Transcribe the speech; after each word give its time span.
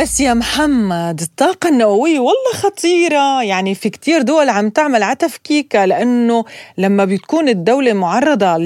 بس 0.00 0.20
يا 0.20 0.34
محمد 0.34 1.20
الطاقة 1.20 1.68
النووية 1.68 2.18
والله 2.18 2.52
خطيرة. 2.54 3.42
يعني 3.42 3.74
في 3.74 3.90
كتير 3.90 4.22
دول 4.22 4.48
عم 4.48 4.68
تعمل 4.68 5.02
على 5.02 5.16
تفكيكها 5.16 5.86
لأنه 5.86 6.44
لما 6.78 7.04
بتكون 7.04 7.48
الدولة 7.48 7.92
معرضة 7.92 8.56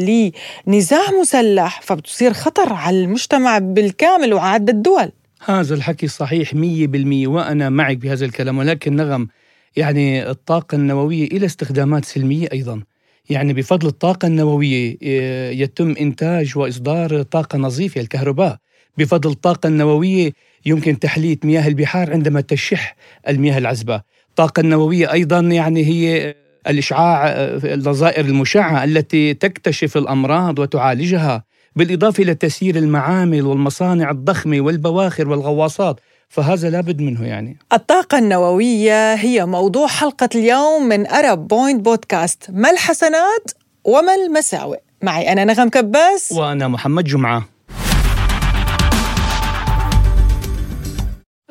لنزاع 0.66 1.11
مسلح 1.20 1.80
فبتصير 1.83 2.33
خطر 2.33 2.73
على 2.73 3.05
المجتمع 3.05 3.59
بالكامل 3.59 4.34
وعدة 4.34 4.73
الدول. 4.73 5.12
هذا 5.45 5.75
الحكي 5.75 6.09
صحيح 6.09 6.55
مية 6.55 6.87
بالمية 6.87 7.27
وأنا 7.27 7.69
معك 7.70 7.97
بهذا 7.97 8.25
الكلام. 8.25 8.59
ولكن 8.59 8.97
نغم 8.97 9.28
يعني 9.77 10.30
الطاقة 10.30 10.75
النووية 10.75 11.27
إلى 11.27 11.47
استخدامات 11.47 12.05
سلمية 12.05 12.48
أيضا. 12.53 12.83
يعني 13.30 13.53
بفضل 13.53 13.89
الطاقة 13.89 14.27
النووية 14.27 14.97
آه، 15.03 15.51
يتم 15.51 15.95
إنتاج 16.01 16.59
وإصدار 16.59 17.23
طاقة 17.23 17.59
نظيفة 17.59 18.01
الكهرباء. 18.01 18.59
بفضل 18.98 19.30
الطاقة 19.30 19.66
النووية 19.66 20.33
يمكن 20.66 20.98
تحلية 20.98 21.38
مياه 21.45 21.68
البحار 21.68 22.12
عندما 22.12 22.41
تشح 22.41 22.96
المياه 23.28 23.59
العذبة. 23.59 24.02
الطاقة 24.30 24.60
النووية 24.60 25.12
أيضا 25.12 25.41
يعني 25.41 25.84
هي 25.84 26.34
الإشعاع 26.66 27.28
آه، 27.28 27.60
النظائر 27.64 28.24
المشعة 28.24 28.84
التي 28.84 29.34
تكتشف 29.34 29.96
الأمراض 29.96 30.58
وتعالجها 30.58 31.45
بالإضافة 31.77 32.22
إلى 32.22 32.34
تسيير 32.34 32.77
المعامل 32.77 33.46
والمصانع 33.46 34.10
الضخمة 34.10 34.60
والبواخر 34.60 35.28
والغواصات 35.28 36.00
فهذا 36.28 36.70
لابد 36.70 37.00
منه 37.00 37.27
يعني. 37.27 37.58
الطاقة 37.72 38.19
النووية 38.19 39.14
هي 39.14 39.46
موضوع 39.46 39.86
حلقة 39.86 40.28
اليوم 40.34 40.83
من 40.83 41.06
أرب 41.06 41.48
بوينت 41.48 41.84
بودكاست 41.84 42.46
ما 42.52 42.70
الحسنات 42.70 43.50
وما 43.84 44.14
المساوئ؟ 44.14 44.78
معي 45.02 45.33
أنا 45.33 45.44
نغم 45.44 45.69
كباس. 45.69 46.33
وأنا 46.33 46.69
محمد 46.69 47.05
جمعة. 47.05 47.53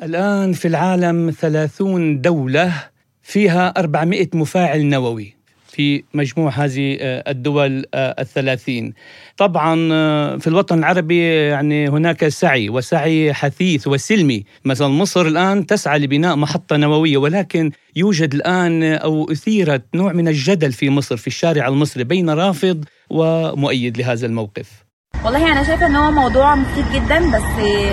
الآن 0.04 0.52
في 0.52 0.68
العالم 0.68 1.30
ثلاثون 1.30 2.20
دولة 2.20 2.72
فيها 3.22 3.68
400 3.76 4.28
مفاعل 4.34 4.84
نووي 4.86 5.34
في 5.68 6.04
مجموع 6.14 6.50
هذه 6.50 6.96
آه، 7.00 7.30
الدول 7.30 7.84
آه، 7.94 8.16
الثلاثين. 8.18 8.94
طبعا 9.36 9.88
آه، 9.92 10.36
في 10.36 10.46
الوطن 10.46 10.78
العربي 10.78 11.48
يعني 11.48 11.88
هناك 11.88 12.28
سعي 12.28 12.68
وسعي 12.68 13.32
حثيث 13.32 13.88
وسلمي. 13.88 14.44
مثلا 14.64 14.88
مصر 14.88 15.26
الآن 15.26 15.66
تسعى 15.66 15.98
لبناء 15.98 16.36
محطة 16.36 16.76
نووية 16.76 17.16
ولكن 17.16 17.70
يوجد 17.96 18.34
الآن 18.34 18.82
أو 18.82 19.32
أثيرت 19.32 19.84
نوع 19.94 20.12
من 20.12 20.28
الجدل 20.28 20.72
في 20.72 20.90
مصر 20.90 21.16
في 21.16 21.26
الشارع 21.26 21.68
المصري 21.68 22.04
بين 22.04 22.30
رافض 22.30 22.84
ومؤيد 23.10 23.98
لهذا 23.98 24.26
الموقف. 24.26 24.83
والله 25.24 25.52
أنا 25.52 25.62
شايفة 25.62 25.86
إن 25.86 25.96
هو 25.96 26.10
موضوع 26.10 26.54
مفيد 26.54 26.84
جدا 26.92 27.30
بس 27.30 27.42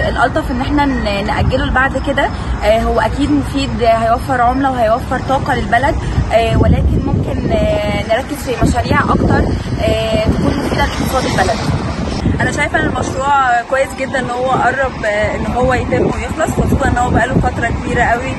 الألطف 0.09 0.51
إن 0.51 0.61
إحنا 0.61 0.85
نأجله 1.21 1.65
لبعد 1.65 1.97
كده. 2.07 2.29
آه، 2.63 2.79
هو 2.79 2.99
أكيد 2.99 3.31
مفيد 3.31 3.83
هيوفر 3.83 4.41
عملة 4.41 4.71
وهيوفر 4.71 5.19
طاقة 5.29 5.55
للبلد. 5.55 5.95
آه، 6.33 6.57
ولكن 6.57 6.99
ممكن 7.05 7.51
آه، 7.51 8.03
نركز 8.09 8.35
في 8.45 8.65
مشاريع 8.67 8.99
أكتر 8.99 9.41
تكون 9.41 10.53
مفيدة 10.57 10.75
لإقتصاد 10.75 11.25
البلد. 11.25 11.57
أنا 12.41 12.51
شايفة 12.51 12.79
إن 12.79 12.85
المشروع 12.85 13.61
كويس 13.69 13.89
جدا 13.99 14.19
إن 14.19 14.29
هو 14.29 14.49
قرب 14.49 15.05
إن 15.35 15.45
هو 15.53 15.73
يتم 15.73 16.05
ويخلص. 16.05 16.51
خصوصا 16.55 16.87
إن 16.87 16.97
هو 16.97 17.09
بقاله 17.09 17.33
فترة 17.33 17.67
كبيرة 17.67 18.03
قوي 18.03 18.33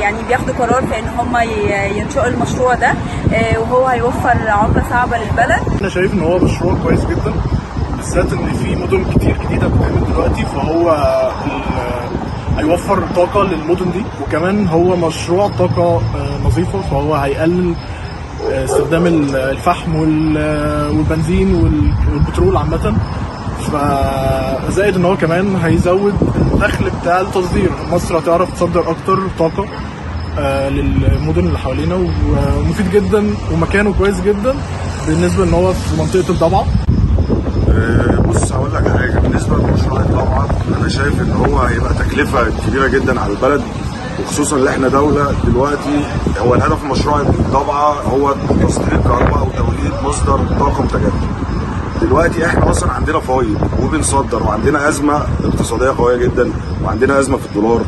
يعني 0.00 0.16
بياخدوا 0.28 0.54
قرار 0.54 0.86
في 0.86 0.98
إن 0.98 1.08
هم 1.18 1.36
ينشئوا 1.96 2.26
المشروع 2.26 2.74
ده 2.74 2.92
وهو 3.58 3.86
هيوفر 3.86 4.48
عملة 4.48 4.82
صعبة 4.90 5.16
للبلد. 5.18 5.80
أنا 5.80 5.88
شايف 5.88 6.14
إن 6.14 6.20
هو 6.20 6.38
مشروع 6.38 6.74
كويس 6.82 7.00
جدا. 7.04 7.32
بالذات 8.06 8.32
إن 8.32 8.52
في 8.52 8.76
مدن 8.76 9.04
كتير 9.04 9.36
جديدة 9.44 9.66
بتتعمل 9.68 10.04
دلوقتي 10.12 10.42
فهو 10.44 10.90
هيوفر 12.58 13.02
طاقة 13.16 13.42
للمدن 13.42 13.90
دي 13.92 14.02
وكمان 14.22 14.66
هو 14.68 14.96
مشروع 14.96 15.48
طاقة 15.58 15.96
آه، 15.96 16.46
نظيفة 16.46 16.80
فهو 16.80 17.14
هيقلل 17.14 17.74
آه، 18.50 18.64
استخدام 18.64 19.06
الفحم 19.34 19.96
والبنزين 19.96 21.54
والبترول 21.54 22.56
عامة. 22.56 22.94
فزائد 23.66 24.96
إن 24.96 25.04
هو 25.04 25.16
كمان 25.16 25.56
هيزود 25.56 26.14
الدخل 26.52 26.84
بتاع 27.02 27.20
التصدير. 27.20 27.70
مصر 27.92 28.18
هتعرف 28.18 28.52
تصدر 28.52 28.90
أكتر 28.90 29.18
طاقة 29.38 29.64
آه، 30.38 30.68
للمدن 30.68 31.46
اللي 31.46 31.58
حوالينا 31.58 31.94
ومفيد 31.94 32.90
جدا 32.90 33.24
ومكانه 33.52 33.94
كويس 33.98 34.20
جدا 34.20 34.54
بالنسبة 35.08 35.44
إن 35.44 35.54
هو 35.54 35.72
في 35.72 35.96
منطقة 36.02 36.30
الضبعه 36.30 36.66
بص 38.28 38.52
هقول 38.52 38.74
لك 38.74 38.88
حاجة. 38.88 39.18
بالنسبة 39.18 39.56
لمشروع 39.56 40.00
الضبعه 40.00 40.48
أنا 40.80 40.88
شايف 40.88 41.20
إن 41.20 41.32
هو 41.32 41.58
هيبقى 41.58 41.94
تكلفة 41.94 42.46
كبيرة 42.66 42.88
جدا 42.88 43.20
على 43.20 43.32
البلد 43.32 43.62
وخصوصا 44.22 44.56
ان 44.56 44.66
إحنا 44.66 44.88
دولة 44.88 45.32
دلوقتي. 45.44 46.04
هو 46.38 46.54
الهدف 46.54 46.84
من 46.84 46.90
مشروع 46.90 47.20
الضبعه 47.20 47.92
هو 47.92 48.34
تصدير 48.68 48.92
الكهرباء 48.92 49.46
وتوليد 49.46 49.92
مصدر 50.04 50.40
طاقة 50.60 50.82
متجدد. 50.82 51.12
دلوقتي 52.02 52.46
إحنا 52.46 52.70
أصلا 52.70 52.92
عندنا 52.92 53.20
فايض 53.20 53.56
وبنصدر 53.82 54.42
وعندنا 54.42 54.88
أزمة 54.88 55.22
اقتصادية 55.44 55.90
قوية 55.90 56.16
جدا 56.16 56.50
وعندنا 56.84 57.18
أزمة 57.20 57.36
في 57.36 57.46
الدولار 57.46 57.80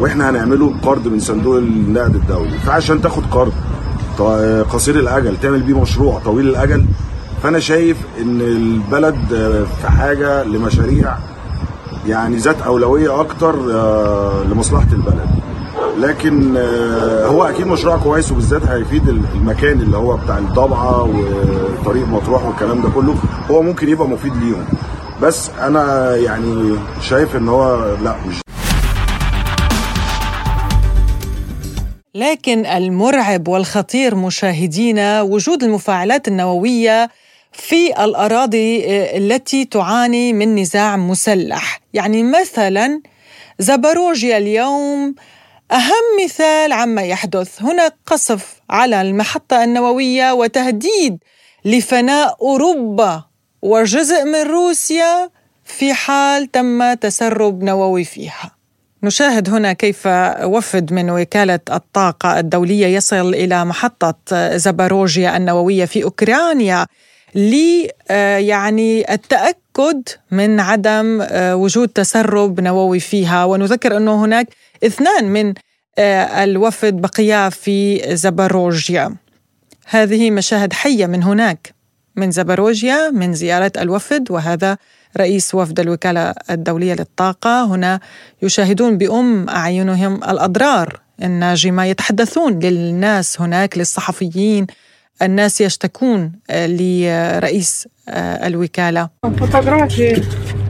وإحنا 0.00 0.30
هنعمله 0.30 0.74
قرض 0.82 1.08
من 1.08 1.20
صندوق 1.20 1.56
النقد 1.56 2.14
الدولي. 2.14 2.58
فعشان 2.58 3.02
تاخد 3.02 3.22
قرض 3.30 3.52
قصير 4.72 4.94
الأجل 4.98 5.36
تعمل 5.42 5.62
بيه 5.62 5.80
مشروع 5.80 6.18
طويل 6.24 6.48
الأجل 6.48 6.84
فأنا 7.44 7.60
شايف 7.60 7.96
إن 8.20 8.40
البلد 8.40 9.16
في 9.80 9.88
حاجة 9.90 10.42
لمشاريع 10.44 11.14
يعني 12.06 12.36
ذات 12.36 12.62
أولوية 12.62 13.20
أكتر 13.20 13.54
آه، 13.74 14.42
لمصلحة 14.42 14.86
البلد. 14.92 15.28
لكن 15.98 16.56
آه، 16.56 17.26
هو 17.26 17.44
أكيد 17.44 17.66
مشروع 17.66 17.96
كويس 17.96 18.32
وبالذات 18.32 18.62
هيفيد 18.66 19.08
المكان 19.08 19.80
اللي 19.80 19.96
هو 19.96 20.16
بتاع 20.16 20.38
الضبعه 20.38 21.02
وطريق 21.02 22.08
مطروح 22.08 22.44
والكلام 22.46 22.82
ده 22.82 22.88
كله. 22.90 23.14
هو 23.50 23.62
ممكن 23.62 23.88
يبقى 23.88 24.08
مفيد 24.08 24.36
ليهم. 24.36 24.64
بس 25.22 25.50
أنا 25.60 26.16
يعني 26.16 26.76
شايف 27.00 27.36
إن 27.36 27.48
هو 27.48 27.94
لأ 28.04 28.16
مش 28.28 28.40
لكن 32.14 32.66
المرعب 32.66 33.48
والخطير 33.48 34.14
مشاهدينا 34.14 35.22
وجود 35.22 35.62
المفاعلات 35.62 36.28
النووية 36.28 37.10
في 37.54 38.04
الأراضي 38.04 38.84
آه، 38.84 39.18
التي 39.18 39.64
تعاني 39.64 40.32
من 40.32 40.54
نزاع 40.54 40.96
مسلح، 40.96 41.80
يعني 41.94 42.22
مثلا 42.22 43.00
زبروجيا 43.58 44.38
اليوم 44.38 45.14
أهم 45.72 46.24
مثال 46.24 46.72
عما 46.72 47.02
يحدث، 47.02 47.62
هناك 47.62 47.94
قصف 48.06 48.60
على 48.70 49.00
المحطة 49.02 49.64
النووية 49.64 50.32
وتهديد 50.32 51.18
لفناء 51.64 52.36
أوروبا 52.40 53.24
وجزء 53.62 54.24
من 54.24 54.42
روسيا 54.42 55.30
في 55.64 55.94
حال 55.94 56.50
تم 56.50 56.94
تسرب 56.94 57.62
نووي 57.62 58.04
فيها. 58.04 58.50
نشاهد 59.02 59.50
هنا 59.50 59.72
كيف 59.72 60.06
وفد 60.42 60.92
من 60.92 61.10
وكالة 61.10 61.60
الطاقة 61.70 62.38
الدولية 62.38 62.86
يصل 62.86 63.34
إلى 63.34 63.64
محطة 63.64 64.16
زباروجيا 64.56 65.36
النووية 65.36 65.84
في 65.84 66.04
أوكرانيا. 66.04 66.86
ل 67.34 67.86
آه، 68.10 68.36
يعني 68.38 69.12
التأكد 69.14 70.02
من 70.30 70.60
عدم 70.60 71.20
آه، 71.22 71.56
وجود 71.56 71.88
تسرب 71.88 72.60
نووي 72.60 73.00
فيها. 73.00 73.44
ونذكر 73.44 73.96
أنه 73.96 74.24
هناك 74.24 74.48
اثنان 74.84 75.24
من 75.24 75.54
آه، 75.98 76.44
الوفد 76.44 77.00
بقيا 77.00 77.48
في 77.48 78.02
زباروجيا 78.16 79.14
هذه 79.86 80.30
مشاهد 80.30 80.72
حية 80.72 81.06
من 81.06 81.22
هناك 81.22 81.74
من 82.16 82.30
زباروجيا 82.30 83.10
من 83.10 83.34
زيارة 83.34 83.72
الوفد. 83.78 84.30
وهذا 84.30 84.76
رئيس 85.16 85.54
وفد 85.54 85.80
الوكالة 85.80 86.34
الدولية 86.50 86.94
للطاقة. 86.94 87.64
هنا 87.64 88.00
يشاهدون 88.42 88.98
بأم 88.98 89.48
أعينهم 89.48 90.16
الأضرار. 90.16 91.00
الناجمة 91.22 91.84
يتحدثون 91.84 92.58
للناس 92.58 93.40
هناك 93.40 93.78
للصحفيين 93.78 94.66
الناس 95.22 95.60
يشتكون 95.60 96.32
لرئيس 96.50 97.88
الوكالة. 98.08 99.08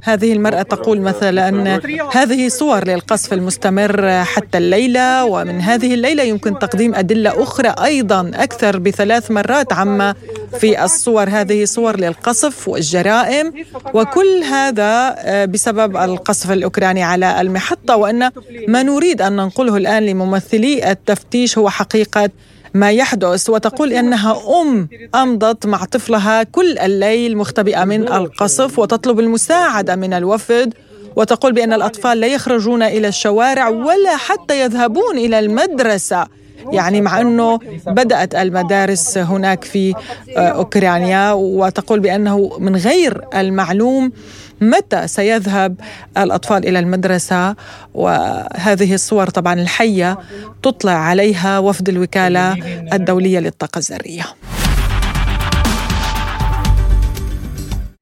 هذه 0.05 0.33
المرأة 0.33 0.63
تقول 0.63 1.01
مثلا 1.01 1.49
أن 1.49 1.81
هذه 2.13 2.49
صور 2.49 2.85
للقصف 2.89 3.33
المستمر 3.33 4.25
حتى 4.25 4.59
الليلة 4.59 5.25
ومن 5.25 5.61
هذه 5.61 5.95
الليلة 5.95 6.23
يمكن 6.23 6.59
تقديم 6.59 6.95
أدلة 6.95 7.43
أخرى 7.43 7.75
أيضا 7.85 8.31
أكثر 8.35 8.79
بثلاث 8.79 9.31
مرات 9.31 9.73
عما 9.73 10.15
في 10.61 10.85
الصور. 10.85 11.29
هذه 11.29 11.65
صور 11.65 12.01
للقصف 12.01 12.69
والجرائم 12.69 13.53
وكل 13.95 14.43
هذا 14.51 15.15
بسبب 15.45 15.97
القصف 15.97 16.51
الأوكراني 16.51 17.03
على 17.03 17.41
المحطة. 17.41 17.97
وأن 17.97 18.31
ما 18.69 18.83
نريد 18.83 19.23
أن 19.23 19.33
ننقله 19.37 19.77
الآن 19.77 20.07
لممثلي 20.07 20.91
التفتيش 20.91 21.59
هو 21.59 21.71
حقيقة 21.71 22.31
ما 22.75 22.91
يحدث 22.91 23.51
وتقول 23.51 23.93
إنها 23.93 24.61
أم 24.63 24.89
أمضت 25.15 25.67
مع 25.67 25.85
طفلها 25.85 26.43
كل 26.43 26.79
الليل 26.79 27.37
مختبئة 27.37 27.85
من 27.85 28.09
القصف 28.13 28.79
وتطلب 28.79 29.21
المساعدة 29.21 29.97
من 29.97 30.13
الوفد 30.13 30.75
وتقول 31.17 31.53
بأن 31.53 31.73
الأطفال 31.73 32.21
لا 32.21 32.27
يخرجون 32.27 32.83
إلى 32.83 33.09
الشوارع 33.09 33.69
ولا 33.69 34.17
حتى 34.17 34.61
يذهبون 34.61 35.19
إلى 35.19 35.39
المدرسة. 35.39 36.27
يعني 36.73 37.01
مع 37.01 37.21
أنه 37.21 37.59
بدأت 37.87 38.35
المدارس 38.35 39.19
هناك 39.19 39.65
في 39.65 39.95
آه، 40.37 40.41
أوكرانيا 40.41 41.33
وتقول 41.33 42.01
بأنه 42.01 42.51
من 42.59 42.77
غير 42.77 43.25
المعلوم 43.35 44.13
متى 44.61 45.09
سيذهب 45.09 45.81
الأطفال 46.19 46.69
إلى 46.69 46.79
المدرسة؟ 46.79 47.57
وهذه 47.95 48.95
الصور 48.95 49.31
طبعا 49.31 49.55
الحية 49.55 50.19
تطلع 50.63 50.93
عليها 50.93 51.59
وفد 51.59 51.89
الوكالة 51.89 52.53
الدولية 52.93 53.39
للطاقة 53.39 53.79
الذرية. 53.79 54.25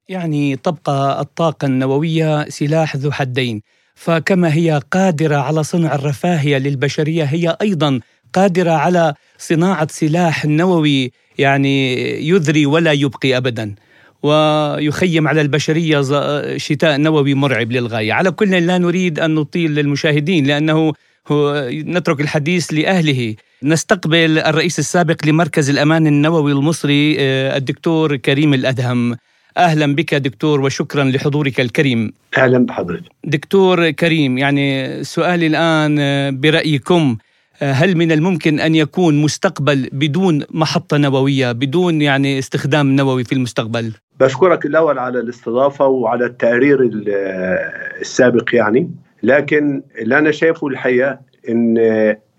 يعني 0.09 0.55
تبقى 0.55 1.21
الطاقة 1.21 1.65
النووية 1.65 2.49
سلاح 2.49 2.95
ذو 2.95 3.11
حدين. 3.11 3.61
فكما 3.95 4.53
هي 4.53 4.81
قادرة 4.91 5.35
على 5.35 5.63
صنع 5.63 5.95
الرفاهية 5.95 6.57
للبشرية 6.57 7.23
هي 7.23 7.57
أيضا 7.61 7.99
قادرة 8.33 8.71
على 8.71 9.13
صناعة 9.37 9.87
سلاح 9.91 10.45
نووي 10.45 11.11
يعني 11.37 11.93
يذري 12.29 12.65
ولا 12.65 12.91
يبقي 12.91 13.37
أبدا. 13.37 13.75
ويخيم 14.23 15.27
على 15.27 15.41
البشرية 15.41 16.01
شتاء 16.57 16.97
نووي 16.97 17.33
مرعب 17.33 17.71
للغاية 17.71 18.13
على 18.13 18.31
كل 18.31 18.49
لا 18.51 18.77
نريد 18.77 19.19
أن 19.19 19.35
نطيل 19.35 19.75
للمشاهدين 19.75 20.45
لأنه 20.47 20.93
هو 21.27 21.69
نترك 21.71 22.21
الحديث 22.21 22.73
لأهله 22.73 23.35
نستقبل 23.63 24.39
الرئيس 24.39 24.79
السابق 24.79 25.25
لمركز 25.25 25.69
الأمان 25.69 26.07
النووي 26.07 26.51
المصري 26.51 27.15
آه، 27.19 27.57
الدكتور 27.57 28.15
كريم 28.15 28.53
الأدهم 28.53 29.15
أهلا 29.57 29.95
بك 29.95 30.15
دكتور 30.15 30.61
وشكرا 30.61 31.03
لحضورك 31.03 31.59
الكريم. 31.59 32.13
أهلا 32.37 32.65
بحضرتك. 32.65 33.11
دكتور 33.23 33.89
كريم 33.91 34.37
يعني 34.37 35.03
سؤالي 35.03 35.47
الآن 35.47 35.97
آه، 35.99 36.29
برأيكم 36.29 37.17
هل 37.59 37.97
من 37.97 38.11
الممكن 38.11 38.59
أن 38.59 38.75
يكون 38.75 39.21
مستقبل 39.21 39.89
بدون 39.91 40.43
محطة 40.51 40.97
نووية 40.97 41.51
بدون 41.51 42.01
يعني 42.01 42.39
استخدام 42.39 42.95
نووي 42.95 43.23
في 43.23 43.35
المستقبل؟ 43.35 43.93
بشكرك 44.19 44.65
الأول 44.65 44.99
على 44.99 45.19
الاستضافة 45.19 45.87
وعلى 45.87 46.25
التقرير 46.25 46.89
السابق 48.01 48.55
يعني. 48.55 48.91
لكن 49.23 49.83
اللي 50.01 50.17
أنا 50.17 50.31
شايفه 50.31 50.67
الحقيقة 50.67 51.19
إن 51.49 51.77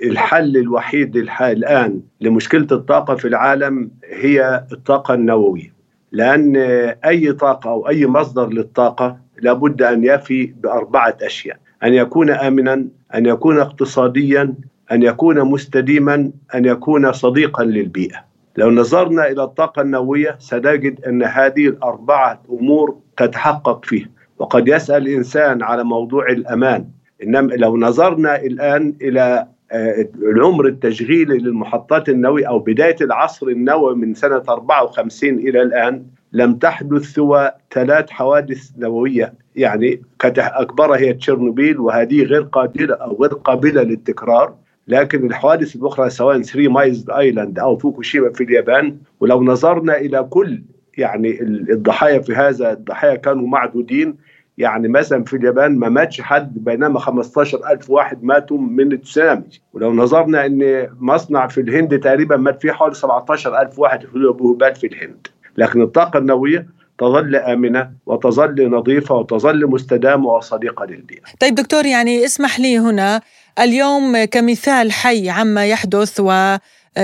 الحل 0.04 0.56
الوحيد 0.56 1.16
الآن 1.40 2.00
لمشكلة 2.20 2.66
الطاقة 2.72 3.14
في 3.14 3.28
العالم 3.28 3.90
هي 4.12 4.64
الطاقة 4.72 5.14
النووية. 5.14 5.74
لأن 6.12 6.56
أي 7.04 7.32
طاقة 7.32 7.70
أو 7.70 7.88
أي 7.88 8.06
مصدر 8.06 8.48
للطاقة 8.48 9.16
لابد 9.42 9.82
أن 9.82 10.04
يفي 10.04 10.54
بأربعة 10.62 11.16
أشياء. 11.22 11.56
أن 11.84 11.94
يكون 11.94 12.30
امنا 12.30 12.86
أن 13.14 13.26
يكون 13.26 13.58
اقتصاديا 13.58 14.54
أن 14.92 15.02
يكون 15.02 15.40
مستديما 15.40 16.30
أن 16.54 16.64
يكون 16.64 17.12
صديقا 17.12 17.64
للبيئة. 17.64 18.24
لو 18.56 18.70
نظرنا 18.70 19.30
إلى 19.30 19.42
الطاقة 19.42 19.82
النووية 19.82 20.36
سنجد 20.38 21.04
أن 21.04 21.22
هذه 21.22 21.66
الأربعة 21.66 22.42
أمور 22.50 22.96
تتحقق 23.16 23.84
فيه 23.84 24.10
وقد 24.38 24.68
يسأل 24.68 25.08
الإنسان 25.08 25.62
على 25.62 25.84
موضوع 25.84 26.28
الأمان. 26.28 26.88
إنما 27.22 27.52
لو 27.52 27.76
نظرنا 27.76 28.36
الآن 28.42 28.94
إلى 29.02 29.46
آه، 29.72 30.08
العمر 30.22 30.66
التشغيلي 30.66 31.38
للمحطات 31.38 32.08
النووية 32.08 32.48
أو 32.48 32.58
بداية 32.58 32.96
العصر 33.00 33.48
النووي 33.48 33.94
من 33.94 34.14
سنة 34.14 34.42
54 34.48 35.34
إلى 35.34 35.62
الآن 35.62 36.06
لم 36.32 36.54
تحدث 36.54 37.02
سوى 37.02 37.50
ثلاث 37.70 38.10
حوادث 38.10 38.70
نووية. 38.78 39.34
يعني 39.56 40.02
أكبرها 40.38 40.98
هي 40.98 41.12
تشيرنوبيل 41.12 41.80
وهذه 41.80 42.22
غير 42.22 42.42
قابلة 42.42 42.94
أو 42.94 43.22
غير 43.22 43.34
قابلة 43.34 43.82
للتكرار. 43.82 44.54
لكن 44.88 45.26
الحوادث 45.26 45.76
الأخرى 45.76 46.10
سواء 46.10 46.42
Three 46.42 46.68
Mile 46.68 47.10
Island 47.10 47.58
أو 47.58 47.76
فوكوشيما 47.76 48.32
في 48.32 48.44
اليابان 48.44 48.96
ولو 49.20 49.42
نظرنا 49.42 49.96
إلى 49.96 50.22
كل 50.30 50.62
يعني 50.98 51.42
الضحايا 51.42 52.18
في 52.18 52.34
هذا 52.34 52.72
الضحايا 52.72 53.14
كانوا 53.14 53.46
معدودين. 53.46 54.16
يعني 54.58 54.88
مثلا 54.88 55.24
في 55.24 55.36
اليابان 55.36 55.78
ما 55.78 55.88
ماتش 55.88 56.20
حد 56.20 56.64
بينما 56.64 56.98
15 56.98 57.70
ألف 57.70 57.90
واحد 57.90 58.24
ماتوا 58.24 58.58
من 58.58 58.92
التسونامي 58.92 59.42
ولو 59.72 59.92
نظرنا 59.92 60.46
أن 60.46 60.88
مصنع 61.00 61.46
في 61.46 61.60
الهند 61.60 61.98
تقريبا 61.98 62.36
مات 62.36 62.62
فيه 62.62 62.72
حوالي 62.72 62.94
17 62.94 63.60
ألف 63.60 63.78
واحد 63.78 64.00
في 64.00 64.74
في 64.74 64.86
الهند. 64.86 65.26
لكن 65.56 65.82
الطاقة 65.82 66.18
النووية 66.18 66.66
تظل 66.98 67.36
آمنة 67.36 67.90
وتظل 68.06 68.70
نظيفة 68.70 69.14
وتظل 69.14 69.66
مستدامة 69.66 70.28
وصديقة 70.28 70.84
للبيئة 70.84 71.20
طيب 71.40 71.54
دكتور 71.54 71.86
يعني 71.86 72.24
اسمح 72.24 72.60
لي 72.60 72.78
هنا 72.78 73.20
اليوم 73.58 74.24
كمثال 74.24 74.92
حي 74.92 75.30
عما 75.30 75.66
يحدث 75.66 76.20
و 76.20 76.56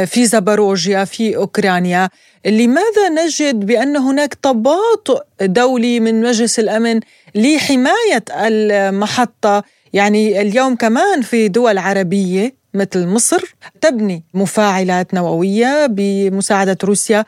في 0.07 0.27
زاباروجيا 0.27 1.05
في 1.05 1.37
أوكرانيا 1.37 2.09
لماذا 2.47 3.09
نجد 3.25 3.67
بأن 3.67 3.97
هناك 3.97 4.35
تباطؤ 4.35 5.21
دولي 5.41 6.01
من 6.01 6.23
مجلس 6.23 6.59
الأمن 6.59 7.01
لحماية 7.35 8.25
المحطة؟ 8.31 9.63
يعني 9.93 10.41
اليوم 10.41 10.77
كمان 10.77 11.23
في 11.23 11.49
دول 11.49 11.79
عربية 11.79 12.55
مثل 12.75 13.07
مصر 13.07 13.55
تبني 13.81 14.25
مفاعلات 14.35 15.15
نووية 15.15 15.87
بمساعدة 15.87 16.79
روسيا. 16.85 17.25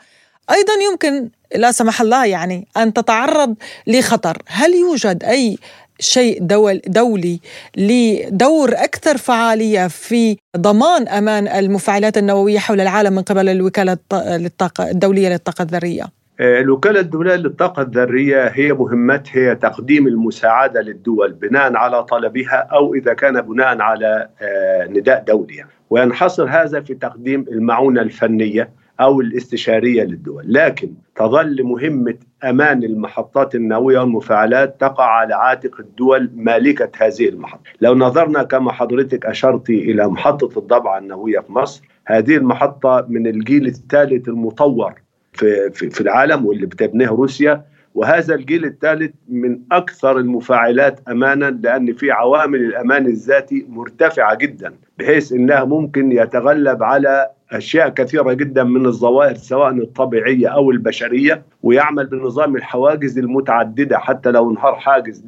أيضا 0.51 0.73
يمكن 0.91 1.29
لا 1.55 1.71
سمح 1.71 2.01
الله 2.01 2.25
يعني 2.25 2.67
أن 2.77 2.93
تتعرض 2.93 3.55
لخطر. 3.87 4.37
هل 4.47 4.73
يوجد 4.73 5.23
أي 5.23 5.57
شيء 5.99 6.39
دول 6.41 6.81
دولي 6.87 7.39
لدور 7.77 8.69
أكثر 8.69 9.17
فعالية 9.17 9.87
في 9.87 10.37
ضمان 10.57 11.07
أمان 11.07 11.47
المفاعلات 11.47 12.17
النووية 12.17 12.59
حول 12.59 12.81
العالم 12.81 13.13
من 13.13 13.21
قبل 13.21 13.49
الوكالة 13.49 13.97
للطاقة 14.13 14.91
الدولية 14.91 15.29
للطاقة 15.29 15.61
الذرية؟ 15.61 16.03
آه، 16.39 16.61
الوكالة 16.61 16.99
الدولية 16.99 17.35
للطاقة 17.35 17.81
الذرية 17.81 18.47
هي 18.47 18.73
مهمتها 18.73 19.31
هي 19.33 19.55
تقديم 19.55 20.07
المساعدة 20.07 20.81
للدول 20.81 21.33
بناء 21.33 21.75
على 21.75 22.03
طلبها 22.03 22.67
أو 22.71 22.95
إذا 22.95 23.13
كان 23.13 23.41
بناء 23.41 23.81
على 23.81 24.29
آه، 24.41 24.87
نداء 24.87 25.23
دولي 25.27 25.65
وينحصر 25.89 26.49
هذا 26.49 26.81
في 26.81 26.93
تقديم 26.93 27.45
المعونة 27.51 28.01
الفنية. 28.01 28.69
أو 28.99 29.21
الاستشارية 29.21 30.03
للدول. 30.03 30.43
لكن 30.47 30.93
تظل 31.15 31.63
مهمة 31.63 32.15
أمان 32.43 32.83
المحطات 32.83 33.55
النووية 33.55 33.99
والمفاعلات 33.99 34.81
تقع 34.81 35.03
على 35.05 35.33
عاتق 35.35 35.79
الدول 35.79 36.29
مالكة 36.35 36.89
هذه 36.97 37.29
المحطة. 37.29 37.63
لو 37.81 37.95
نظرنا 37.95 38.43
كما 38.43 38.71
حضرتك 38.71 39.25
أشرتي 39.25 39.91
إلى 39.91 40.07
محطة 40.07 40.59
الضبعة 40.59 40.97
النووية 40.97 41.39
في 41.39 41.51
مصر 41.51 41.83
هذه 42.05 42.37
المحطة 42.37 43.05
من 43.09 43.27
الجيل 43.27 43.65
الثالث 43.67 44.27
المطور 44.27 44.93
في, 45.33 45.71
في, 45.71 45.89
في 45.89 46.01
العالم 46.01 46.45
واللي 46.45 46.65
بتبنيه 46.65 47.07
روسيا. 47.07 47.65
وهذا 47.95 48.35
الجيل 48.35 48.65
الثالث 48.65 49.11
من 49.29 49.59
أكثر 49.71 50.17
المفاعلات 50.17 50.99
امانا 51.09 51.45
لأن 51.63 51.93
في 51.93 52.11
عوامل 52.11 52.59
الأمان 52.59 53.05
الذاتي 53.05 53.65
مرتفعة 53.69 54.35
جدا 54.35 54.73
بحيث 54.99 55.31
إنها 55.33 55.63
ممكن 55.63 56.11
يتغلب 56.11 56.83
على 56.83 57.29
أشياء 57.53 57.89
كثيرة 57.89 58.33
جدا 58.33 58.63
من 58.63 58.85
الظواهر 58.85 59.35
سواء 59.35 59.69
الطبيعية 59.71 60.47
أو 60.47 60.71
البشرية 60.71 61.43
ويعمل 61.63 62.05
بنظام 62.05 62.55
الحواجز 62.55 63.17
المتعددة 63.19 63.97
حتى 63.99 64.31
لو 64.31 64.51
انهار 64.51 64.75
حاجز 64.75 65.23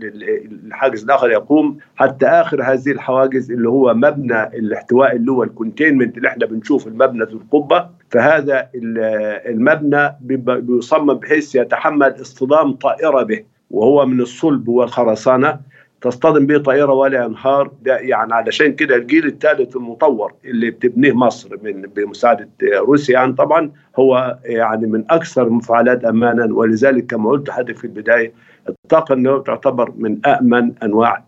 الحاجز 0.66 1.04
الآخر 1.04 1.30
يقوم. 1.32 1.78
حتى 1.96 2.26
آخر 2.26 2.64
هذه 2.64 2.92
الحواجز 2.92 3.52
اللي 3.52 3.70
هو 3.70 3.94
مبنى 3.94 4.44
الاحتواء 4.44 5.16
اللي 5.16 5.32
هو 5.32 5.44
الكونتينمنت 5.44 6.18
اللي 6.18 6.28
إحنا 6.28 6.46
بنشوف 6.46 6.88
المبنى 6.88 7.24
ذو 7.24 7.38
القبة 7.38 7.90
فهذا 8.10 8.70
المبنى 9.46 10.16
بيصمم 10.62 11.14
بحيث 11.14 11.56
يتحمل 11.56 12.22
اصطدام 12.22 12.72
طائرة 12.74 13.24
به 13.24 13.44
وهو 13.72 14.06
من 14.06 14.22
الصلب 14.22 14.68
والخرسانة. 14.68 15.60
تصطدم 16.06 16.46
به 16.46 16.58
طائرة 16.58 16.94
ولا 16.94 17.24
ينهار 17.26 17.72
ده 17.82 17.98
يعني 17.98 18.34
علشان 18.34 18.74
كده 18.74 18.96
الجيل 18.96 19.26
الثالث 19.26 19.76
المطور 19.76 20.34
اللي 20.46 20.70
بتبنيه 20.70 21.14
مصر 21.14 21.50
من 21.64 21.82
بمساعدة 21.82 22.50
روسيا 22.78 23.14
يعني 23.14 23.34
طبعا 23.34 23.72
هو 24.00 24.38
يعني 24.46 24.88
من 24.88 25.04
أكثر 25.10 25.48
المفاعلات 25.48 26.04
امانا 26.06 26.54
ولذلك 26.54 27.06
كما 27.06 27.30
قلت 27.30 27.50
حضرتك 27.50 27.78
في 27.78 27.84
البداية 27.84 28.34
الطاقة 28.70 29.14
النووية 29.14 29.44
تعتبر 29.44 29.92
من 29.98 30.26
امن 30.26 30.72
أنواع 30.84 31.24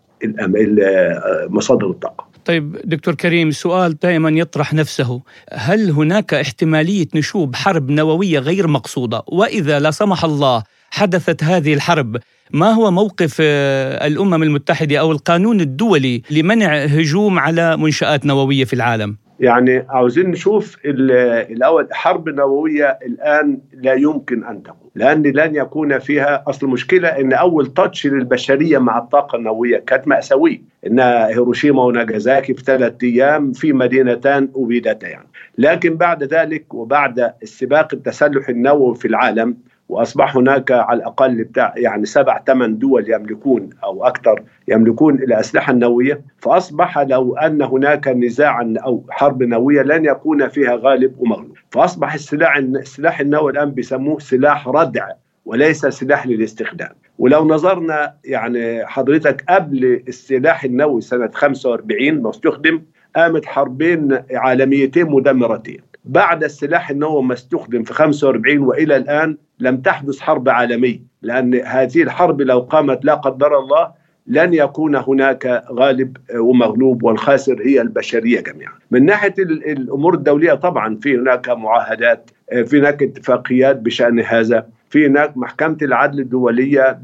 مصادر 1.50 1.90
الطاقة. 1.90 2.28
طيب 2.46 2.78
دكتور 2.84 3.16
كريم 3.16 3.52
سؤال 3.52 4.00
دائما 4.00 4.30
يطرح 4.30 4.74
نفسه. 4.74 5.22
هل 5.54 5.92
هناك 5.92 6.34
احتمالية 6.34 7.08
نشوب 7.16 7.56
حرب 7.56 7.90
نووية 7.90 8.40
غير 8.40 8.68
مقصودة؟ 8.68 9.24
وإذا 9.28 9.80
لا 9.80 9.92
سمح 9.92 10.24
الله 10.26 10.64
حدثت 10.92 11.44
هذه 11.44 11.74
الحرب. 11.74 12.18
ما 12.52 12.72
هو 12.72 12.92
موقف 12.92 13.38
آه، 13.42 14.08
الأمم 14.08 14.44
المتحدة 14.44 14.98
أو 14.98 15.12
القانون 15.12 15.62
الدولي 15.62 16.22
لمنع 16.32 16.76
هجوم 16.76 17.40
على 17.40 17.78
منشآت 17.78 18.26
نووية 18.26 18.66
في 18.66 18.74
العالم؟ 18.74 19.18
يعني 19.40 19.86
عاوزين 19.90 20.32
نشوف 20.32 20.78
الأول 20.86 21.88
حرب 21.92 22.30
نووية 22.30 23.00
الآن 23.06 23.60
لا 23.74 23.94
يمكن 23.94 24.44
أن 24.44 24.64
تكون. 24.64 24.90
لأن 24.96 25.24
لن 25.24 25.56
يكون 25.56 26.00
فيها 26.00 26.44
أصل. 26.48 26.68
المشكلة 26.68 27.08
إن 27.08 27.34
أول 27.34 27.74
تاتش 27.74 28.08
للبشرية 28.08 28.78
مع 28.78 28.98
الطاقة 28.98 29.36
النووية 29.36 29.78
كانت 29.78 30.08
ماساويه 30.08 30.62
إن 30.88 31.00
هيروشيما 31.00 31.84
وناجازاكي 31.84 32.54
في 32.54 32.64
ثلاث 32.64 32.94
أيام 33.04 33.52
في 33.54 33.74
مدينتان 33.74 34.50
ابيدتا 34.56 35.08
يعني. 35.08 35.28
لكن 35.58 35.96
بعد 35.96 36.24
ذلك 36.24 36.74
وبعد 36.74 37.34
السباق 37.44 37.94
التسلح 37.94 38.50
النووي 38.50 38.96
في 38.96 39.08
العالم 39.08 39.58
وأصبح 39.90 40.38
هناك 40.38 40.72
على 40.72 40.98
الأقل 41.00 41.44
بتاع 41.44 41.74
يعني 41.78 42.06
سبع 42.06 42.42
ثمان 42.48 42.78
دول 42.78 43.12
يملكون 43.14 43.70
أو 43.84 44.06
أكثر 44.06 44.44
يملكون 44.68 45.16
الاسلحه 45.16 45.74
النوويه 45.74 46.22
فأصبح 46.38 47.00
لو 47.00 47.36
أن 47.36 47.62
هناك 47.62 48.08
نزاعا 48.08 48.74
أو 48.86 49.04
حرب 49.10 49.44
نووية 49.44 49.82
لن 49.82 50.06
يكون 50.06 50.48
فيها 50.48 50.76
غالب 50.76 51.16
ومغلوب. 51.20 51.58
فأصبح 51.72 52.14
السلاح 52.14 52.58
السلاح 52.58 53.20
النووي 53.20 53.52
الآن 53.52 53.72
بيسموه 53.72 54.20
سلاح 54.20 54.68
ردع 54.68 55.08
وليس 55.46 55.86
سلاح 55.86 56.28
للاستخدام. 56.28 56.92
ولو 57.20 57.48
نظرنا 57.48 58.14
يعني 58.26 58.86
حضرتك 58.86 59.44
قبل 59.50 60.04
السلاح 60.08 60.64
النووي 60.64 61.02
سنة 61.02 61.30
45 61.34 62.22
ما 62.22 62.30
استخدم 62.30 62.82
قامت 63.16 63.46
حربين 63.46 64.20
عالميتين 64.32 65.06
مدمرتين. 65.10 65.82
بعد 66.08 66.44
السلاح 66.44 66.90
النووي 66.90 67.24
ما 67.24 67.34
استخدم 67.34 67.84
في 67.84 67.94
45 67.94 68.58
وإلى 68.58 68.96
الآن 68.96 69.38
لم 69.60 69.78
تحدث 69.78 70.20
حرب 70.20 70.50
عالمية 70.50 71.00
لأن 71.22 71.56
هذه 71.56 72.04
الحرب 72.04 72.42
لو 72.42 72.60
قامت 72.60 73.06
لا 73.06 73.14
قدر 73.14 73.60
الله 73.60 73.92
لن 74.28 74.54
يكون 74.54 74.96
هناك 74.96 75.64
غالب 75.72 76.18
ومغلوب 76.36 77.04
والخاسر 77.04 77.62
هي 77.66 77.82
البشرية 77.82 78.42
جميعا. 78.42 78.72
من 78.92 79.06
ناحية 79.06 79.34
الأمور 79.40 80.14
الدولية 80.14 80.54
طبعا 80.54 81.00
في 81.02 81.18
هناك 81.18 81.50
معاهدات 81.50 82.30
في 82.66 82.80
هناك 82.80 83.04
اتفاقيات 83.04 83.76
بشأن 83.76 84.20
هذا 84.20 84.68
في 84.90 85.08
هناك 85.08 85.38
محكمة 85.38 85.78
العدل 85.82 86.20
الدولية 86.20 87.00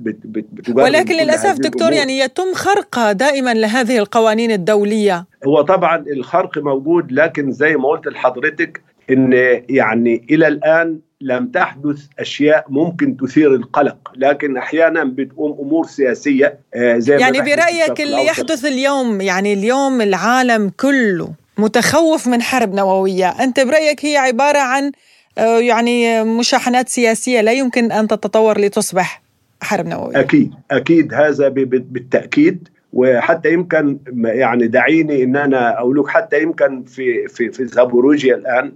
ولكن 0.75 1.13
للأسف 1.13 1.59
دكتور 1.59 1.93
يعني 1.93 2.19
يتم 2.19 2.53
خرق 2.53 3.11
دائما 3.11 3.53
لهذه 3.53 3.97
القوانين 3.97 4.51
الدولية 4.51 5.25
هو 5.47 5.61
طبعا 5.61 5.97
الخرق 5.97 6.57
موجود 6.57 7.11
لكن 7.11 7.51
زي 7.51 7.75
ما 7.77 7.89
قلت 7.89 8.07
لحضرتك 8.07 8.81
إن 9.09 9.33
يعني 9.69 10.25
إلى 10.29 10.47
الآن 10.47 10.99
لم 11.21 11.47
تحدث 11.47 12.01
أشياء 12.19 12.65
ممكن 12.69 13.17
تثير 13.17 13.55
القلق 13.55 14.11
لكن 14.15 14.57
أحيانا 14.57 15.03
بتقوم 15.03 15.57
أمور 15.59 15.87
سياسية 15.87 16.59
آه، 16.75 16.97
زي 16.97 17.17
يعني 17.17 17.41
برأيك 17.41 18.01
اللي 18.01 18.25
يحدث 18.25 18.65
اليوم 18.65 19.21
يعني 19.21 19.53
اليوم 19.53 20.01
العالم 20.01 20.71
كله 20.79 21.33
متخوف 21.57 22.27
من 22.27 22.41
حرب 22.41 22.73
نووية 22.73 23.29
أنت 23.29 23.59
برأيك 23.59 24.05
هي 24.05 24.17
عبارة 24.17 24.59
عن 24.59 24.91
آه، 25.37 25.59
يعني 25.59 26.23
مشاحنات 26.23 26.89
سياسية 26.89 27.41
لا 27.41 27.51
يمكن 27.51 27.91
أن 27.91 28.07
تتطور 28.07 28.59
لتصبح 28.59 29.21
حرب 29.61 29.87
نووية؟ 29.87 30.19
أكيد 30.19 30.53
أكيد 30.71 31.13
هذا 31.13 31.49
بالتأكيد 31.49 32.67
وحتى 32.93 33.53
يمكن 33.53 33.99
يعني 34.25 34.67
دعيني 34.67 35.23
إن 35.23 35.35
أنا 35.35 35.79
أقول 35.79 35.99
لك 35.99 36.07
حتى 36.07 36.41
يمكن 36.41 36.83
في 36.83 37.27
في 37.27 37.51
في 37.51 37.65
زابوروجيا 37.65 38.35
الآن 38.35 38.71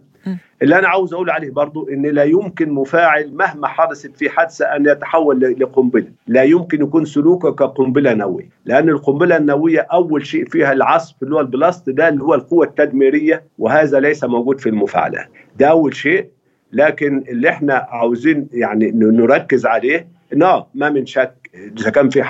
اللي 0.61 0.79
أنا 0.79 0.87
عاوز 0.87 1.13
أقول 1.13 1.29
عليه 1.29 1.49
برضو 1.51 1.89
إن 1.89 2.05
لا 2.05 2.23
يمكن 2.23 2.71
مفاعل 2.71 3.33
مهما 3.33 3.67
حدثت 3.67 4.17
في 4.17 4.29
حادثة 4.29 4.65
أن 4.65 4.85
يتحول 4.85 5.39
لقنبلة. 5.59 6.07
لا 6.27 6.43
يمكن 6.43 6.81
يكون 6.81 7.05
سلوكه 7.05 7.51
كقنبلة 7.51 8.13
نووية. 8.13 8.49
لأن 8.65 8.89
القنبلة 8.89 9.37
النووية 9.37 9.79
أول 9.79 10.25
شيء 10.25 10.45
فيها 10.45 10.71
العصف 10.73 11.15
اللي 11.23 11.35
هو 11.35 11.39
البلاست 11.39 11.89
ده 11.89 12.09
اللي 12.09 12.23
هو 12.23 12.33
القوة 12.33 12.65
التدميرية 12.65 13.43
وهذا 13.59 13.99
ليس 13.99 14.23
موجود 14.23 14.59
في 14.59 14.69
المفاعلات. 14.69 15.27
ده 15.59 15.67
أول 15.67 15.95
شيء. 15.95 16.27
لكن 16.73 17.23
اللي 17.29 17.49
إحنا 17.49 17.73
عاوزين 17.89 18.47
يعني 18.53 18.91
نركز 18.91 19.65
عليه 19.65 20.07
نعم 20.35 20.63
ما 20.75 20.89
من 20.89 21.05
شك 21.05 21.49
إذا 21.79 21.89
كان 21.89 22.09
في 22.09 22.23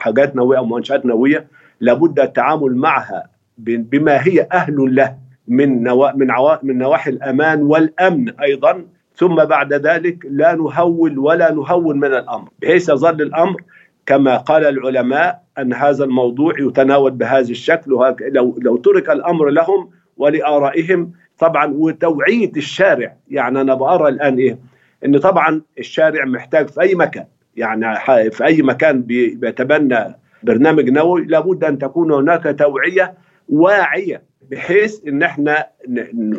حاجات 0.00 0.36
نووية 0.36 0.58
أو 0.58 0.64
منشآت 0.66 1.06
نووية 1.06 1.46
لابد 1.80 2.20
التعامل 2.20 2.76
معها 2.76 3.26
بما 3.58 4.26
هي 4.26 4.46
أهل 4.52 4.94
له. 4.94 5.16
من 5.48 5.82
نوا 5.82 6.12
من 6.12 6.30
عوا 6.30 6.56
من 6.62 6.78
نواحي 6.78 7.10
الأمان 7.10 7.62
والأمن 7.62 8.40
أيضا. 8.40 8.84
ثم 9.16 9.44
بعد 9.44 9.72
ذلك 9.72 10.18
لا 10.30 10.54
نهول 10.54 11.18
ولا 11.18 11.52
نهون 11.52 11.98
من 12.00 12.14
الأمر. 12.14 12.48
بحيث 12.62 12.88
يظل 12.88 13.22
الأمر 13.22 13.62
كما 14.06 14.36
قال 14.36 14.64
العلماء 14.64 15.42
أن 15.58 15.72
هذا 15.72 16.04
الموضوع 16.04 16.52
يتناول 16.60 17.10
بهذا 17.10 17.50
الشكل. 17.50 17.90
لو 18.20 18.58
لو 18.58 18.76
ترك 18.76 19.10
الأمر 19.10 19.48
لهم 19.48 19.90
ولآرائهم 20.16 21.12
طبعا 21.38 21.72
وتوعيه 21.74 22.52
الشارع. 22.56 23.16
يعني 23.30 23.60
أنا 23.60 23.74
بقرا 23.74 24.08
الآن 24.08 24.36
إيه؟ 24.38 24.58
إن 25.04 25.18
طبعا 25.18 25.62
الشارع 25.78 26.24
محتاج 26.24 26.68
في 26.68 26.80
أي 26.80 26.94
مكان. 26.94 27.24
يعني 27.56 28.00
في 28.30 28.44
أي 28.44 28.62
مكان 28.62 29.02
بيتبنى 29.02 30.14
برنامج 30.42 30.90
نووي 30.90 31.24
لابد 31.24 31.64
أن 31.64 31.78
تكون 31.78 32.12
هناك 32.12 32.56
توعية 32.58 33.14
واعية 33.48 34.22
بحيث 34.50 35.00
إن 35.08 35.22
إحنا 35.22 35.66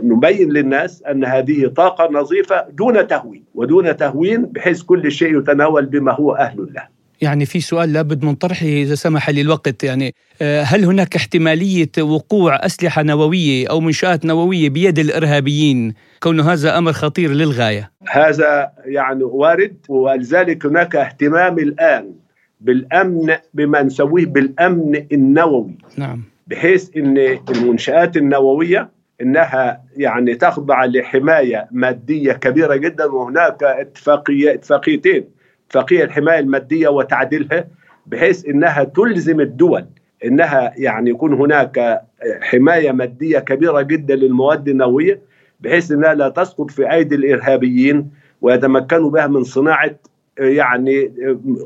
نبين 0.04 0.52
للناس 0.52 1.04
أن 1.04 1.26
هذه 1.26 1.68
طاقة 1.68 2.10
نظيفة 2.12 2.70
دون 2.70 3.08
تهوين 3.08 3.44
ودون 3.54 3.98
تهوين 3.98 4.46
بحيث 4.46 4.82
كل 4.82 5.12
شيء 5.12 5.40
يتناول 5.40 5.86
بما 5.86 6.12
هو 6.12 6.32
أهل 6.32 6.70
له. 6.76 6.96
يعني 7.22 7.46
في 7.46 7.60
سؤال 7.60 7.94
لابد 7.94 8.26
من 8.26 8.36
طرحه 8.36 8.66
إذا 8.66 8.96
سمح 8.96 9.30
لي 9.30 9.42
الوقت 9.42 9.84
يعني 9.84 10.16
آه، 10.42 10.62
هل 10.62 10.86
هناك 10.86 11.16
احتمالية 11.16 11.92
وقوع 12.00 12.66
أسلحة 12.66 13.04
نووية 13.04 13.68
أو 13.70 13.80
منشآت 13.80 14.26
نووية 14.26 14.70
بيد 14.70 15.00
الإرهابيين؟ 15.00 15.94
كون 16.20 16.40
هذا 16.40 16.78
أمر 16.78 16.94
خطير 16.94 17.32
للغاية. 17.32 17.92
هذا 18.10 18.72
يعني 18.86 19.24
وارد 19.24 19.78
ولذلك 19.90 20.66
هناك 20.66 20.96
اهتمام 20.96 21.60
الآن 21.60 22.14
بالأمن 22.62 23.36
بما 23.54 23.84
نسويه 23.84 24.26
بالأمن 24.26 25.06
النووي. 25.12 25.78
نعم. 25.98 26.35
بحيث 26.48 26.98
إن 26.98 27.18
المنشآت 27.50 28.18
النووية 28.18 28.90
إنها 29.22 29.82
يعني 29.98 30.36
تخضع 30.36 30.86
لحماية 30.86 31.68
مادية 31.72 32.32
كبيرة 32.34 32.75
جدا 32.75 33.06
وهناك 33.06 33.64
اتفاقيه 33.64 34.54
اتفاقيتين 34.54 35.24
اتفاقية 35.68 36.04
الحماية 36.04 36.40
المادية 36.40 36.88
وتعديلها 36.88 37.68
بحيث 38.06 38.46
إنها 38.46 38.84
تلزم 38.84 39.40
الدول 39.42 39.86
إنها 40.25 40.74
يعني 40.78 41.10
يكون 41.10 41.34
هناك 41.34 42.02
حماية 42.42 42.92
مادية 42.92 43.40
كبيرة 43.40 43.82
جدا 43.82 44.16
للمواد 44.16 44.68
النووية 44.68 45.20
بحيث 45.60 45.92
إنها 45.92 46.14
لا 46.14 46.30
تسقط 46.30 46.72
في 46.72 46.92
أيدي 46.92 47.16
الإرهابيين 47.16 48.10
ويتمكنوا 48.42 49.10
بها 49.10 49.28
من 49.28 49.44
صناعة 49.44 49.92
يعني 50.38 51.12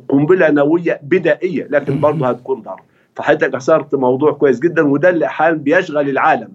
قنبلة 0.10 0.50
نووية 0.50 1.00
بدائية 1.04 1.68
لكن 1.70 2.00
برضه 2.00 2.30
هتكون 2.30 2.62
ضرر 2.62 2.82
فحضرتك 3.20 3.56
أثرت 3.56 3.96
موضوع 3.96 4.32
كويس 4.32 4.60
جدا 4.60 4.88
وده 4.88 5.10
اللي 5.10 5.28
حال 5.28 5.58
بيشغل 5.58 6.10
العالم. 6.10 6.50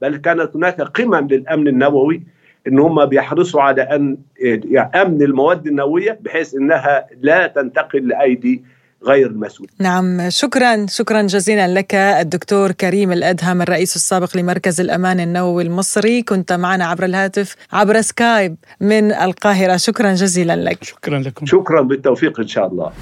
بل 0.00 0.16
كانت 0.16 0.56
هناك 0.56 0.80
قمم 0.80 1.28
للأمن 1.28 1.68
النووي 1.68 2.22
إن 2.66 2.78
هم 2.78 3.06
بيحرصوا 3.06 3.62
على 3.62 3.82
أن 3.82 4.16
يعني 4.44 5.02
أمن 5.02 5.22
المواد 5.22 5.66
النووية 5.66 6.18
بحيث 6.20 6.54
إنها 6.54 7.06
لا 7.20 7.46
تنتقل 7.46 8.08
لأيدي 8.08 8.64
غير 9.04 9.26
المسؤول 9.26 9.68
نعم 9.78 10.30
شكرا 10.30 10.86
شكرا 10.86 11.22
جزيلا 11.22 11.68
لك 11.68 11.94
الدكتور 11.94 12.72
كريم 12.72 13.12
الأدهم 13.12 13.62
الرئيس 13.62 13.96
السابق 13.96 14.36
لمركز 14.36 14.80
الأمان 14.80 15.20
النووي 15.20 15.62
المصري. 15.62 16.22
كنت 16.22 16.52
معنا 16.52 16.84
عبر 16.84 17.04
الهاتف 17.04 17.56
عبر 17.72 18.00
سكايب 18.00 18.56
من 18.80 19.12
القاهرة. 19.12 19.76
شكرا 19.76 20.12
جزيلا 20.12 20.56
لك. 20.56 20.84
شكرا 20.84 21.18
لكم. 21.18 21.46
شكرا 21.46 21.80
بالتوفيق 21.80 22.40
إن 22.40 22.46
شاء 22.46 22.66
الله. 22.66 22.92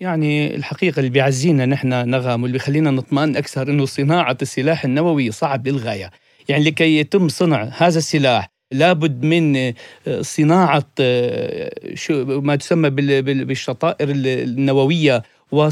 يعني 0.00 0.54
الحقيقة 0.54 0.98
اللي 0.98 1.10
بيعزينا 1.10 1.66
نحن 1.66 1.88
نغم 1.88 2.42
واللي 2.42 2.52
بيخلينا 2.58 2.90
نطمئن 2.90 3.36
أكثر 3.36 3.68
أنه 3.70 3.84
صناعة 3.84 4.36
السلاح 4.42 4.84
النووي 4.84 5.30
صعب 5.30 5.68
للغاية. 5.68 6.10
يعني 6.48 6.64
لكي 6.64 6.98
يتم 6.98 7.28
صنع 7.28 7.68
هذا 7.76 7.98
السلاح 7.98 8.50
لابد 8.72 9.24
من 9.24 9.56
آه، 9.56 9.74
صناعة 10.20 10.86
آه، 11.00 11.70
ما 12.26 12.56
تسمى 12.56 12.90
بالشطائر 12.90 14.10
النووية 14.10 15.22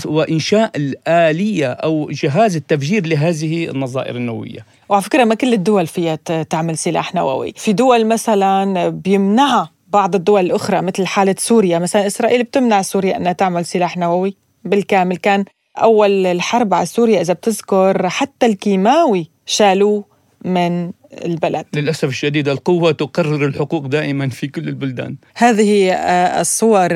وإنشاء 0.05 0.71
الآلية 0.77 1.73
أو 1.73 2.11
جهاز 2.11 2.57
التفجير 2.57 3.07
لهذه 3.07 3.71
النظائر 3.71 4.17
النووية. 4.17 4.67
وعلى 4.89 5.03
فكرة 5.03 5.25
ما 5.25 5.35
كل 5.35 5.53
الدول 5.53 5.87
فيها 5.87 6.15
تعمل 6.51 6.79
سلاح 6.79 7.15
نووي. 7.15 7.53
في 7.57 7.73
دول 7.73 8.07
مثلا 8.07 8.89
بيمنعها 8.89 9.72
بعض 9.93 10.15
الدول 10.15 10.47
الأخرى 10.47 10.83
مثل 10.83 11.07
حالة 11.07 11.35
سوريا. 11.39 11.79
مثلا 11.79 12.07
إسرائيل 12.07 12.43
بتمنع 12.43 12.83
سوريا 12.83 13.17
أنها 13.17 13.33
تعمل 13.33 13.67
سلاح 13.67 13.97
نووي. 13.97 14.37
بالكامل 14.65 15.17
كان 15.17 15.45
أول 15.79 16.27
الحرب 16.27 16.75
على 16.75 16.87
سوريا 16.87 17.21
إذا 17.21 17.33
بتذكر 17.33 18.09
حتى 18.09 18.47
الكيماوي 18.47 19.31
شالوه 19.47 20.05
من 20.45 20.91
البلد. 21.25 21.67
للأسف 21.75 22.09
الشديد 22.09 22.49
القوة 22.49 22.93
تقرر 22.93 23.47
الحقوق 23.47 23.87
دائما 23.87 24.29
في 24.29 24.47
كل 24.47 24.69
البلدان. 24.69 25.17
هذه 25.35 25.93
الصور 26.41 26.89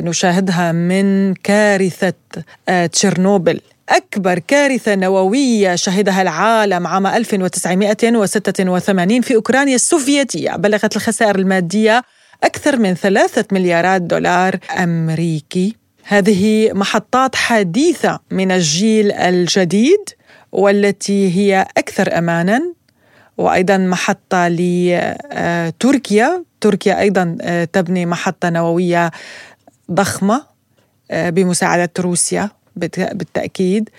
نشاهدها 0.00 0.72
من 0.72 1.34
كارثة 1.34 2.14
آه، 2.68 2.86
تشيرنوبل 2.86 3.60
أكبر 3.88 4.38
كارثة 4.38 4.94
نووية 4.94 5.74
شهدها 5.74 6.22
العالم 6.22 6.86
عام 6.86 7.06
1986 7.06 9.20
في 9.20 9.34
أوكرانيا 9.34 9.74
السوفيتية. 9.74 10.56
بلغت 10.56 10.96
الخسائر 10.96 11.38
المادية 11.38 12.02
أكثر 12.42 12.76
من 12.76 12.94
ثلاثة 12.94 13.44
مليارات 13.52 14.02
دولار 14.02 14.58
أمريكي. 14.78 15.76
هذه 16.04 16.72
محطات 16.72 17.36
حديثة 17.36 18.20
من 18.30 18.50
الجيل 18.50 19.12
الجديد 19.12 20.10
والتي 20.52 21.36
هي 21.36 21.66
أكثر 21.78 22.18
أمانا 22.18 22.72
وأيضا 23.38 23.76
محطة 23.76 24.48
لتركيا 24.48 26.44
تركيا. 26.60 27.00
أيضا 27.00 27.36
تبني 27.72 28.06
محطة 28.06 28.50
نووية 28.50 29.10
ضخمة 29.92 30.44
بمساعدة 31.12 31.90
روسيا 31.98 32.50
بالتأكيد. 32.76 33.90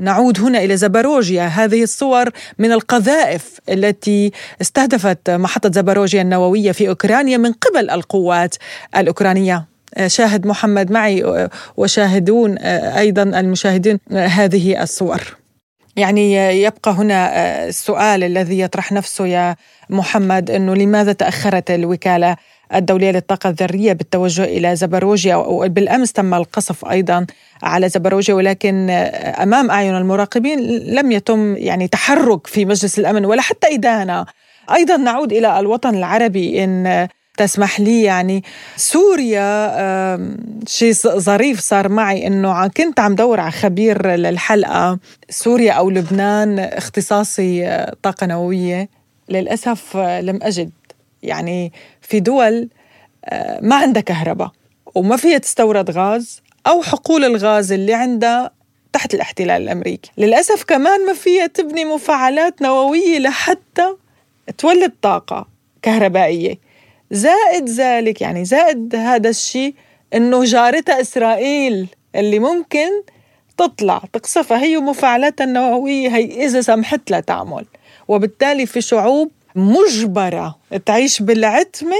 نعود 0.00 0.40
هنا 0.40 0.58
إلى 0.64 0.76
زباروجيا 0.76 1.46
هذه 1.46 1.82
الصور 1.82 2.30
من 2.58 2.72
القذائف 2.72 3.58
التي 3.68 4.32
استهدفت 4.60 5.30
محطة 5.30 5.70
زباروجيا 5.72 6.22
النووية 6.22 6.72
في 6.72 6.88
أوكرانيا 6.88 7.36
من 7.36 7.52
قبل 7.52 7.90
القوات 7.90 8.54
الأوكرانية. 8.96 9.66
شاهد 10.06 10.46
محمد 10.46 10.90
معي 10.92 11.48
وشاهدون 11.76 12.58
أيضا 12.58 13.22
المشاهدين 13.22 13.98
هذه 14.12 14.82
الصور. 14.82 15.36
يعني 15.96 16.34
يبقى 16.62 16.90
هنا 16.90 17.32
السؤال 17.68 18.24
الذي 18.24 18.60
يطرح 18.60 18.92
نفسه 18.92 19.26
يا 19.26 19.56
محمد 19.90 20.50
إنه 20.50 20.74
لماذا 20.74 21.12
تأخرت 21.12 21.70
الوكالة 21.70 22.36
الدولية 22.74 23.10
للطاقة 23.10 23.50
الذرية 23.50 23.92
بالتوجه 23.92 24.44
إلى 24.44 24.76
زبروجيا 24.76 25.36
وبالأمس 25.36 26.12
تم 26.12 26.34
القصف 26.34 26.84
أيضا 26.84 27.26
على 27.62 27.88
زبروجيا 27.88 28.34
ولكن 28.34 28.90
أمام 29.42 29.70
أعين 29.70 29.96
المراقبين 29.96 30.58
لم 30.94 31.12
يتم 31.12 31.56
يعني 31.56 31.88
تحرك 31.88 32.46
في 32.46 32.64
مجلس 32.64 32.98
الأمن 32.98 33.24
ولا 33.24 33.42
حتى 33.42 33.74
إدانة. 33.74 34.26
أيضا 34.74 34.96
نعود 34.96 35.32
إلى 35.32 35.58
الوطن 35.60 35.94
العربي 35.94 36.64
إن 36.64 37.08
تسمح 37.36 37.80
لي 37.80 38.02
يعني 38.02 38.44
سوريا 38.76 39.70
شيء 40.66 40.92
ظريف 41.18 41.60
صار 41.60 41.88
معي 41.88 42.26
إنه 42.26 42.68
كنت 42.68 43.00
عم 43.00 43.14
دور 43.14 43.40
على 43.40 43.50
خبير 43.50 44.06
للحلقة 44.06 44.98
سوريا 45.30 45.72
أو 45.72 45.90
لبنان 45.90 46.58
اختصاصي 46.58 47.86
طاقة 48.02 48.26
نووية. 48.26 48.88
للأسف 49.28 49.96
لم 49.96 50.38
أجد 50.42 50.70
يعني 51.22 51.72
في 52.00 52.20
دول 52.20 52.68
آه، 53.24 53.60
ما 53.62 53.76
عندها 53.76 54.02
كهرباء 54.02 54.50
وما 54.94 55.16
فيها 55.16 55.38
تستورد 55.38 55.90
غاز 55.90 56.42
أو 56.66 56.82
حقول 56.82 57.24
الغاز 57.24 57.72
اللي 57.72 57.94
عندها 57.94 58.50
تحت 58.92 59.14
الاحتلال 59.14 59.62
الأمريكي. 59.62 60.10
للأسف 60.18 60.64
كمان 60.64 61.06
ما 61.06 61.12
فيها 61.12 61.46
تبني 61.46 61.84
مفاعلات 61.84 62.62
نووية 62.62 63.18
لحتى 63.18 63.96
تولد 64.58 64.92
طاقة 65.02 65.48
كهربائية. 65.82 66.58
زائد 67.10 67.68
ذلك 67.68 68.20
يعني 68.20 68.44
زائد 68.44 68.94
هذا 68.94 69.28
الشيء 69.28 69.74
إنه 70.14 70.44
جارتها 70.44 71.00
إسرائيل 71.00 71.86
اللي 72.14 72.38
ممكن 72.38 72.88
تطلع 73.56 74.02
تقصفها 74.12 74.62
هي 74.62 74.76
ومفاعلاتها 74.76 75.44
النووية 75.44 76.08
هي 76.08 76.44
إذا 76.46 76.60
سمحت 76.60 77.10
لها 77.10 77.20
تعمل. 77.20 77.66
وبالتالي 78.08 78.66
في 78.66 78.80
شعوب 78.80 79.30
مجبرة. 79.56 80.58
تعيش 80.86 81.22
بالعتمة؟ 81.22 81.96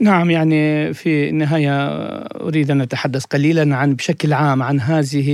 نعم 0.00 0.30
يعني 0.30 0.94
في 0.94 1.28
النهاية 1.28 1.86
أريد 2.20 2.70
أن 2.70 2.80
أتحدث 2.80 3.24
قليلا 3.24 3.76
عن 3.76 3.94
بشكل 3.94 4.32
عام 4.32 4.62
عن 4.62 4.80
هذه 4.80 5.28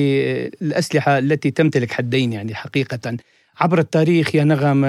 الأسلحة 0.62 1.18
التي 1.18 1.50
تمتلك 1.50 1.92
حدين 1.92 2.32
يعني 2.32 2.54
حقيقة. 2.54 3.16
عبر 3.62 3.78
التاريخ 3.78 4.34
يا 4.34 4.44
نغم 4.44 4.82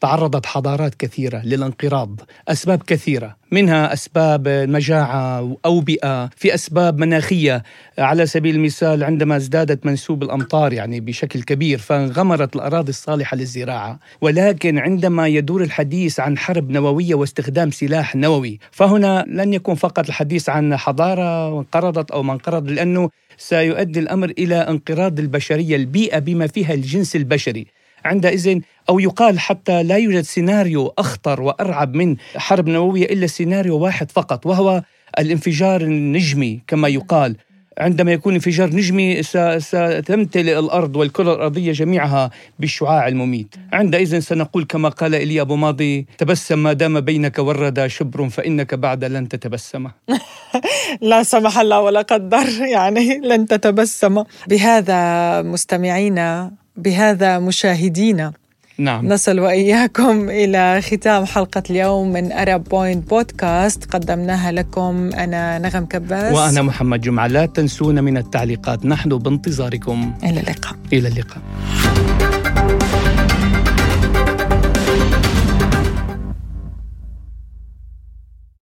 تعرضت 0.00 0.46
حضارات 0.46 0.94
كثيرة 0.94 1.42
للانقراض 1.44 2.20
أسباب 2.48 2.82
كثيرة 2.82 3.36
منها 3.52 3.92
أسباب 3.92 4.48
مجاعة 4.48 5.56
أوبئة 5.64 6.30
في 6.36 6.54
أسباب 6.54 6.98
مناخية. 6.98 7.62
على 7.98 8.26
سبيل 8.26 8.54
المثال 8.54 9.04
عندما 9.04 9.36
ازدادت 9.36 9.86
منسوب 9.86 10.22
الأمطار 10.22 10.72
يعني 10.72 11.00
بشكل 11.00 11.42
كبير 11.42 11.78
فانغمرت 11.78 12.56
الأراضي 12.56 12.90
الصالحة 12.90 13.36
للزراعة. 13.36 13.98
ولكن 14.20 14.78
عندما 14.78 15.28
يدور 15.28 15.62
الحديث 15.62 16.20
عن 16.20 16.38
حرب 16.38 16.70
نووية 16.70 17.14
واستخدام 17.14 17.70
سلاح 17.70 18.16
نووي 18.16 18.58
فهنا 18.70 19.24
لن 19.28 19.54
يكون 19.54 19.74
فقط 19.74 20.08
الحديث 20.08 20.48
عن 20.48 20.76
حضارة 20.76 21.58
انقرضت 21.58 22.10
أو 22.10 22.22
ما 22.22 22.32
انقرض 22.32 22.70
لأنه 22.70 23.10
سيؤدي 23.36 24.00
الأمر 24.00 24.32
إلى 24.38 24.56
انقراض 24.56 25.18
البشرية 25.18 25.76
البيئة 25.76 26.18
بما 26.18 26.46
فيها 26.46 26.74
الجنس 26.74 27.16
البشري. 27.16 27.66
عندئذ 28.04 28.60
أو 28.88 28.98
يقال 28.98 29.40
حتى 29.40 29.82
لا 29.82 29.96
يوجد 29.96 30.20
سيناريو 30.20 30.94
أخطر 30.98 31.42
وأرعب 31.42 31.94
من 31.94 32.16
حرب 32.36 32.68
نووية 32.68 33.04
إلا 33.04 33.26
سيناريو 33.26 33.78
واحد 33.78 34.10
فقط 34.10 34.46
وهو 34.46 34.82
الانفجار 35.18 35.80
النجمي 35.80 36.60
كما 36.66 36.88
يقال 36.88 37.36
عندما 37.78 38.12
يكون 38.12 38.34
انفجار 38.34 38.70
نجمي 38.70 39.22
ستمتلئ 39.58 40.58
الأرض 40.58 40.96
والكرة 40.96 41.34
الأرضية 41.34 41.72
جميعها 41.72 42.30
بالشعاع 42.58 43.08
المميت، 43.08 43.54
عندئذ 43.72 44.18
سنقول 44.18 44.64
كما 44.64 44.88
قال 44.88 45.14
ايليا 45.14 45.42
أبو 45.42 45.56
ماضي 45.56 46.06
تبسم 46.18 46.62
ما 46.62 46.72
دام 46.72 47.00
بينك 47.00 47.38
والردى 47.38 47.88
شبر 47.88 48.28
فإنك 48.28 48.74
بعد 48.74 49.04
لن 49.04 49.28
تتبسم. 49.28 49.86
لا 51.00 51.22
سمح 51.22 51.58
الله 51.58 51.80
ولا 51.80 52.02
قدر 52.02 52.46
يعني 52.72 53.18
لن 53.18 53.46
تتبسم. 53.46 54.24
بهذا 54.48 55.42
مستمعينا 55.42 56.52
بهذا 56.76 57.38
مشاهدينا. 57.38 58.32
نعم. 58.78 59.08
نصل 59.08 59.40
وإياكم 59.40 60.30
إلى 60.30 60.80
ختام 60.82 61.24
حلقة 61.24 61.62
اليوم 61.70 62.12
من 62.12 62.32
أرب 62.32 62.64
بوينت 62.64 63.10
بودكاست 63.10 63.84
قدمناها 63.84 64.52
لكم 64.52 65.10
أنا 65.14 65.58
نغم 65.58 65.84
كباس. 65.84 66.34
وأنا 66.34 66.62
محمد 66.62 67.00
جمعة. 67.00 67.26
لا 67.26 67.46
تنسونا 67.46 68.00
من 68.00 68.16
التعليقات. 68.16 68.86
نحن 68.86 69.18
بانتظاركم. 69.18 70.14
إلى 70.24 70.40
اللقاء. 70.40 70.76
إلى 70.92 71.08
اللقاء. 71.08 71.42